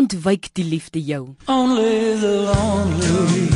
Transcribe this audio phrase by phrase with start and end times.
[0.00, 1.34] ontwyk die liefde jou?
[1.50, 3.48] Only the lonely.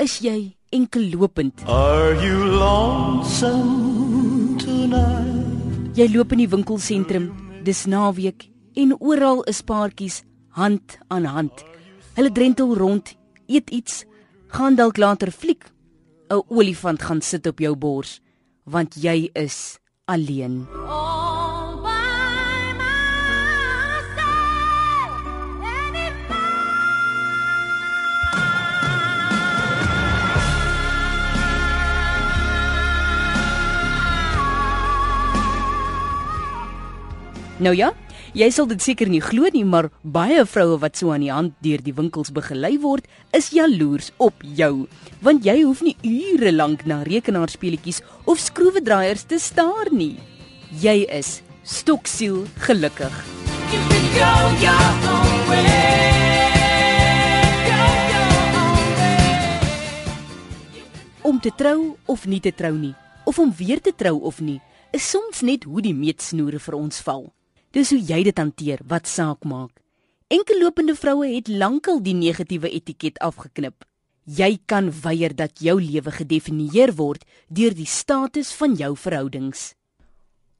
[0.00, 1.60] Is jy enkel lopend?
[1.68, 5.92] Are you lonesome tonight?
[5.98, 7.26] Jy loop in die winkelsentrum,
[7.66, 8.48] dis naweek
[8.80, 10.22] en oral is paartjies
[10.56, 11.52] hand aan hand.
[12.16, 13.12] Hulle drentel rond,
[13.48, 14.04] eet iets,
[14.56, 15.68] gaan dalk later fliek.
[16.32, 18.20] 'n Olifant gaan sit op jou bors
[18.64, 20.66] want jy is alleen.
[20.88, 21.01] All
[37.62, 37.92] Nou ja,
[38.34, 41.52] jy sal dit seker nie glo nie, maar baie vroue wat so aan die hand
[41.62, 44.88] deur die winkels begelei word, is jaloers op jou,
[45.22, 50.16] want jy hoef nie ure lank na rekenaarspeletjies of skroewedraaiers te staar nie.
[50.82, 53.14] Jy is stoksiel gelukkig.
[53.70, 56.10] you can go your own way.
[61.22, 64.58] Om te trou of nie te trou nie, of om weer te trou of nie,
[64.90, 67.30] is soms net hoe die meetsnoere vir ons val.
[67.72, 69.78] Dis hoe jy dit hanteer wat saak maak.
[70.28, 73.86] Enkellopende vroue het lankal die negatiewe etiket afgeknip.
[74.28, 79.72] Jy kan weier dat jou lewe gedefinieer word deur die status van jou verhoudings.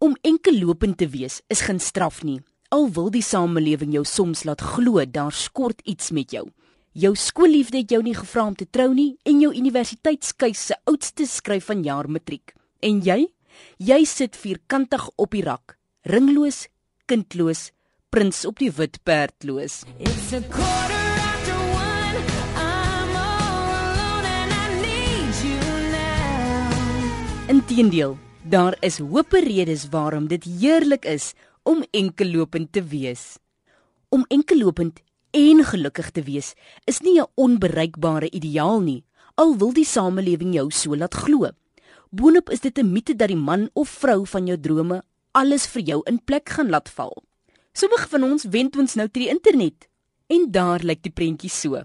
[0.00, 2.40] Om enkellopend te wees is geen straf nie.
[2.72, 6.48] Al wil die samelewing jou soms laat glo daar skort iets met jou.
[6.96, 11.28] Jou skoolliefde het jou nie gevra om te trou nie en jou universiteitskeuse se oudste
[11.28, 12.56] skryf van jaar matriek.
[12.80, 13.28] En jy?
[13.76, 15.76] Jy sit vierkantig op die rak,
[16.08, 16.66] ringloos,
[17.06, 17.70] kindloos,
[18.10, 19.82] prins op die wit perdloos.
[19.98, 22.18] It's a quarter after one.
[22.56, 25.60] I'm all alone and I need you
[25.92, 27.48] now.
[27.48, 33.38] Inteendeel, daar is hoop redes waarom dit heerlik is om enkellopend te wees.
[34.08, 35.00] Om enkellopend
[35.32, 40.70] en gelukkig te wees is nie 'n onbereikbare ideaal nie, al wil die samelewing jou
[40.70, 41.48] so laat glo.
[42.10, 45.02] Boonop is dit 'n mite dat die man of vrou van jou drome
[45.32, 47.14] alles vir jou in plek gaan laat val.
[47.72, 49.88] Sommige van ons wend ons nou ter die internet
[50.32, 51.80] en daar lyk die prentjie so.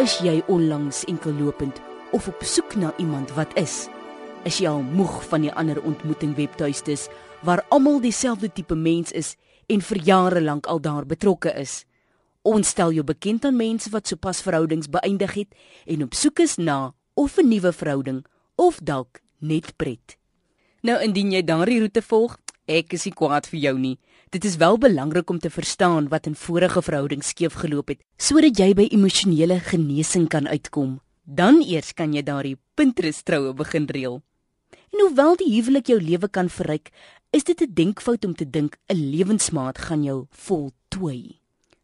[0.00, 1.80] Is jy onlangs enkellopend
[2.16, 3.86] of op soek na iemand wat is?
[4.48, 7.06] Is jy al moeg van die ander ontmoeting webtuistes
[7.46, 9.36] waar almal dieselfde tipe mens is
[9.68, 11.84] en vir jare lank al daar betrokke is?
[12.42, 15.52] Ons stel jou bekend aan mense wat sopas verhoudings beëindig het
[15.86, 18.24] en op soek is na of 'n nuwe verhouding
[18.56, 20.16] of dalk net pret.
[20.82, 23.98] Nou indien jy daardie roete volg, ek is nie kwaad vir jou nie.
[24.32, 28.58] Dit is wel belangrik om te verstaan wat in vorige verhoudings skeef geloop het sodat
[28.58, 31.00] jy by emosionele genesing kan uitkom.
[31.22, 34.22] Dan eers kan jy daardie Pinterest troue begin reël.
[34.92, 36.90] En hoewel die huwelik jou lewe kan verryk,
[37.32, 41.38] is dit 'n denkfout om te dink 'n lewensmaat gaan jou voltooi.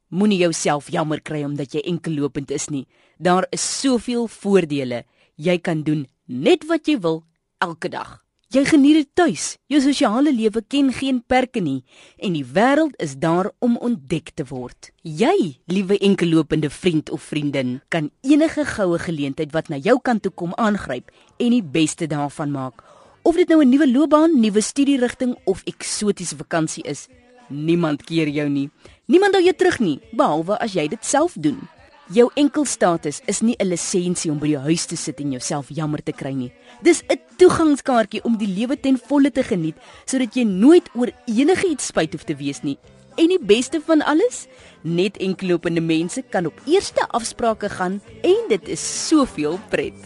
[0.09, 2.87] Moenie jouself jammer kry omdat jy enkellopend is nie.
[3.19, 5.05] Daar is soveel voordele.
[5.37, 7.25] Jy kan doen net wat jy wil
[7.59, 8.19] elke dag.
[8.49, 9.59] Jy geniet dit tuis.
[9.69, 11.83] Jou sosiale lewe ken geen perke nie
[12.17, 14.89] en die wêreld is daar om ontdek te word.
[15.05, 20.33] Jy, liewe enkellopende vriend of vriendin, kan enige goue geleentheid wat na jou kant toe
[20.33, 22.81] kom aangryp en die beste daarvan maak.
[23.23, 27.09] Of dit nou 'n nuwe loopbaan, nuwe studierigting of eksotiese vakansie is,
[27.49, 28.71] niemand keer jou nie.
[29.07, 31.69] Niemand hou jou terug nie, behalwe as jy dit self doen.
[32.09, 36.03] Jou enkelstatus is nie 'n lisensie om by die huis te sit en jouself jammer
[36.03, 36.53] te kry nie.
[36.83, 39.77] Dis 'n toegangskaartjie om die lewe ten volle te geniet
[40.07, 42.79] sodat jy nooit oor enigiets spyt hoef te wees nie.
[43.17, 44.47] En die beste van alles,
[44.83, 49.99] net enkellopende mense kan op eerste afsprake gaan en dit is soveel pret.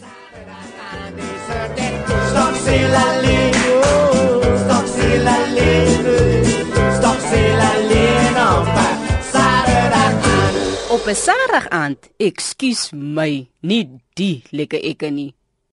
[2.27, 3.32] Stop c'est la
[11.03, 15.33] Op 'n Saterdag aand, ekskuus my, nie die lekker ekke nie.